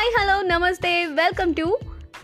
[0.00, 1.64] Hi hello namaste welcome to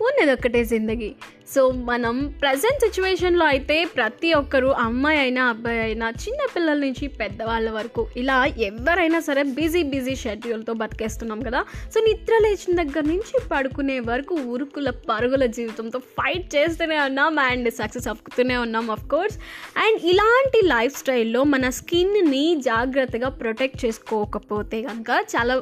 [0.01, 1.09] Unnadokkate Zindagi.
[1.55, 8.07] So మనం present సిచ్యువేషన్లో అయితే ప్రతి ఒక్కరు అమ్మాయి అయినా అబ్బాయి అయినా చిన్నపిల్లల నుంచి పెద్దవాళ్ళ వరకు
[8.17, 11.61] ఇలా ఎవరైనా సరే బిజీ బిజీ షెడ్యూల్తో బతికేస్తున్నాం కదా.
[11.95, 18.09] సో నిద్ర లేచిన దగ్గర నుంచి పడుకునే వరకు ఉరుకుల పరుగుల జీవితంతో ఫైట్ చేస్తూనే ఉన్నాం అండ్ సక్సెస్
[18.09, 19.39] అవ్వుతూనే ఉన్నాం అఫ్ కోర్స్
[19.85, 25.57] అండ్ ఇలాంటి లైఫ్ స్టైల్లో మన స్కిన్ని జాగ్రత్తగా ప్రొటెక్ట్ చేసుకోకపోతే కనుక చాలా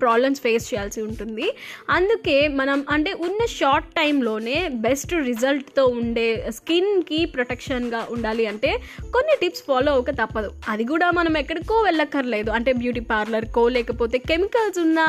[0.00, 1.46] ప్రాబ్లమ్స్ ఫేస్ చేయాల్సి ఉంటుంది.
[1.90, 6.26] అందుకే మనం అంటే ఉన్న షార్ట్ టైంలోనే బెస్ట్ రిజల్ట్తో ఉండే
[6.56, 8.70] స్కిన్కి ప్రొటెక్షన్గా ఉండాలి అంటే
[9.14, 10.50] కొన్ని టిప్స్ ఫాలో అవ్వక తప్పదు.
[10.68, 12.50] అది కూడా మనం ఎక్కడికో వెళ్ళక్కర్లేదు.
[12.50, 15.00] అంటే బ్యూటీ పార్లర్కో లేకపోతే కెమికల్స్ ఉన్న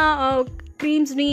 [0.82, 1.30] క్రీమ్స్ని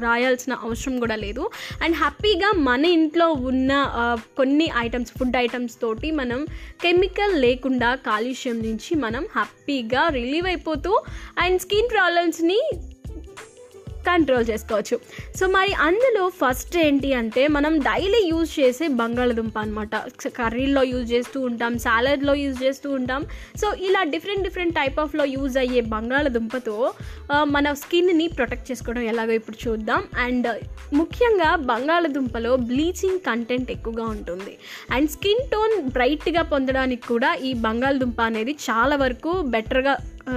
[0.00, 1.42] రాయాల్సిన అవసరం కూడా లేదు.
[1.82, 3.72] అండ్ హ్యాపీగా మన ఇంట్లో ఉన్న
[4.36, 6.40] కొన్ని ఐటమ్స్ ఫుడ్ ఐటమ్స్ తోటి మనం
[6.82, 10.92] కెమికల్ లేకుండా కాలుష్యం నుంచి మనం హ్యాపీగా రిలీవ్ అయిపోతూ
[11.38, 12.60] అండ్ స్కిన్ ప్రాబ్లమ్స్ని
[14.10, 14.96] కంట్రోల్ చేసుకోవచ్చు.
[15.38, 19.96] సో మరి అందులో ఫస్ట్ ఏంటి అంటే మనం డైలీ యూజ్ చేసే బంగాళదుంప అనమాట
[20.38, 23.22] కర్రీల్లో యూజ్ చేస్తూ ఉంటాం సాలడ్లో యూజ్ చేస్తూ ఉంటాం.
[23.62, 26.76] సో ఇలా డిఫరెంట్ డిఫరెంట్ టైప్ ఆఫ్లో యూజ్ అయ్యే బంగాళదుంపతో
[27.54, 30.02] మన స్కిన్ని ప్రొటెక్ట్ చేసుకోవడం ఎలాగో ఇప్పుడు చూద్దాం.
[30.26, 30.48] అండ్
[31.00, 34.54] ముఖ్యంగా బంగాళదుంపలో బ్లీచింగ్ కంటెంట్ ఎక్కువగా ఉంటుంది.
[34.94, 39.94] అండ్ స్కిన్ టోన్ బ్రైట్గా పొందడానికి కూడా ఈ బంగాళదుంప అనేది చాలా వరకు బెటర్గా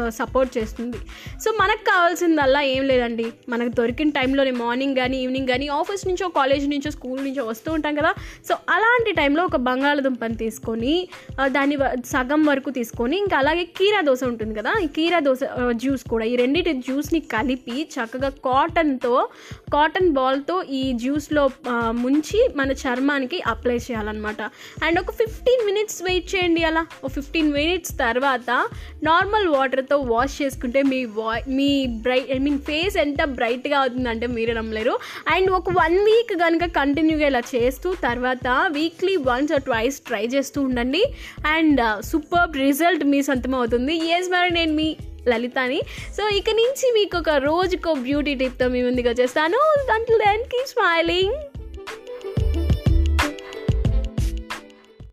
[0.09, 0.97] సపోర్ట్ చేస్తుంది.
[1.45, 3.25] సో మనకు కావాల్సిందల్లా ఏం లేదండి.
[3.49, 7.95] మనకు దొరికిన టైంలోనే మార్నింగ్ కానీ ఈవినింగ్ కానీ ఆఫీస్ నుంచో కాలేజ్ నుంచో స్కూల్ నుంచో వస్తూ ఉంటాం
[7.95, 8.13] కదా.
[8.49, 11.07] సో అలాంటి టైంలో ఒక బంగాళదుంపని తీసుకొని
[11.45, 14.73] దాని వ- సగం వరకు తీసుకొని ఇంకా అలాగే కీరా దోశ ఉంటుంది కదా.
[14.83, 15.39] ఈ కీరా దోశ
[15.71, 19.29] జ్యూస్ కూడా ఈ రెండింటి జ్యూస్ని కలిపి చక్కగా కాటన్తో
[19.73, 21.49] కాటన్ బాల్తో ఈ జ్యూస్లో
[21.91, 24.41] ముంచి మన చర్మానికి అప్లై చేయాలన్నమాట.
[24.83, 26.85] అండ్ ఒక ఫిఫ్టీన్ మినిట్స్ వెయిట్ చేయండి అలా.
[27.03, 28.67] ఒక ఫిఫ్టీన్ మినిట్స్ తర్వాత
[29.03, 31.69] నార్మల్ వాటర్ వాటర్తో వాష్ చేసుకుంటే మీ వా మీ
[32.05, 34.93] బ్రైట్ ఐ మీన్ ఫేస్ ఎంత బ్రైట్గా అవుతుందంటే మీరే నమ్మలేరు.
[35.33, 40.61] అండ్ ఒక వన్ వీక్ కనుక కంటిన్యూగా ఇలా చేస్తూ తర్వాత weekly once or twice try చేస్తూ
[40.61, 41.03] ఉండండి.
[41.47, 43.95] అండ్ సూపర్ రిజల్ట్ మీ సొంతం అవుతుంది.
[44.17, 44.89] ఎస్ మరి నేను మీ
[45.27, 45.81] లలితాని.
[46.17, 49.61] సో ఇక నుంచి మీకు ఒక రోజుకో బ్యూటీ టిప్తో మీ ముందుకు వచ్చేస్తాను.
[49.89, 51.37] దాంట్లో దెన్ కీప్ స్మైలింగ్